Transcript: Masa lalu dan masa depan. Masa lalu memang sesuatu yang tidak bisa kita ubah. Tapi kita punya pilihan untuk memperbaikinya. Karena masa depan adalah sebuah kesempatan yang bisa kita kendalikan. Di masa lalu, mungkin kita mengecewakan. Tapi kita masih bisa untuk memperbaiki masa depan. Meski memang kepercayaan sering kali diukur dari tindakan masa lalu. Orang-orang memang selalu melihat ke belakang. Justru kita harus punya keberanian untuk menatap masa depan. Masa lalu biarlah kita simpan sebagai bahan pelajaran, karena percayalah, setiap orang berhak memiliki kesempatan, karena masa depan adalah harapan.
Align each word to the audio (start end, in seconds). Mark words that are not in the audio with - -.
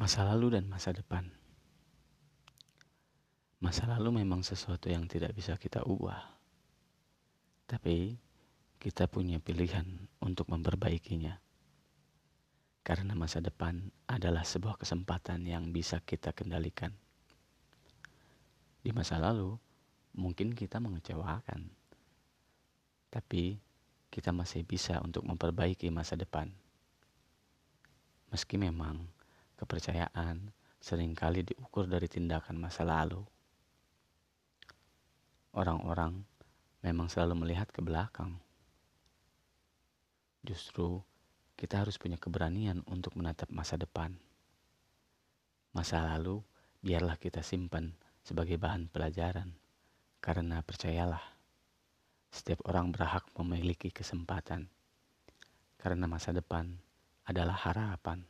Masa 0.00 0.24
lalu 0.24 0.56
dan 0.56 0.64
masa 0.64 0.96
depan. 0.96 1.28
Masa 3.60 3.84
lalu 3.84 4.24
memang 4.24 4.40
sesuatu 4.40 4.88
yang 4.88 5.04
tidak 5.04 5.36
bisa 5.36 5.60
kita 5.60 5.84
ubah. 5.84 6.24
Tapi 7.68 8.16
kita 8.80 9.12
punya 9.12 9.36
pilihan 9.44 9.84
untuk 10.24 10.48
memperbaikinya. 10.48 11.36
Karena 12.80 13.12
masa 13.12 13.44
depan 13.44 13.92
adalah 14.08 14.40
sebuah 14.40 14.80
kesempatan 14.80 15.44
yang 15.44 15.68
bisa 15.68 16.00
kita 16.00 16.32
kendalikan. 16.32 16.96
Di 18.80 18.96
masa 18.96 19.20
lalu, 19.20 19.52
mungkin 20.16 20.56
kita 20.56 20.80
mengecewakan. 20.80 21.68
Tapi 23.12 23.60
kita 24.08 24.32
masih 24.32 24.64
bisa 24.64 24.96
untuk 25.04 25.28
memperbaiki 25.28 25.92
masa 25.92 26.16
depan. 26.16 26.48
Meski 28.32 28.56
memang 28.56 29.19
kepercayaan 29.60 30.48
sering 30.80 31.12
kali 31.12 31.44
diukur 31.44 31.84
dari 31.84 32.08
tindakan 32.08 32.56
masa 32.56 32.88
lalu. 32.88 33.20
Orang-orang 35.52 36.24
memang 36.80 37.12
selalu 37.12 37.44
melihat 37.44 37.68
ke 37.68 37.84
belakang. 37.84 38.40
Justru 40.40 41.04
kita 41.60 41.84
harus 41.84 42.00
punya 42.00 42.16
keberanian 42.16 42.80
untuk 42.88 43.12
menatap 43.20 43.52
masa 43.52 43.76
depan. 43.76 44.16
Masa 45.76 46.00
lalu 46.00 46.40
biarlah 46.80 47.20
kita 47.20 47.44
simpan 47.44 47.92
sebagai 48.24 48.56
bahan 48.56 48.88
pelajaran, 48.88 49.52
karena 50.24 50.64
percayalah, 50.64 51.20
setiap 52.32 52.64
orang 52.64 52.88
berhak 52.88 53.28
memiliki 53.36 53.92
kesempatan, 53.92 54.72
karena 55.76 56.08
masa 56.08 56.32
depan 56.32 56.80
adalah 57.28 57.60
harapan. 57.60 58.24